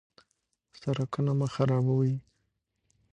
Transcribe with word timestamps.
سرکونه 0.79 1.31
مه 1.39 1.47
خرابوئ. 1.53 2.13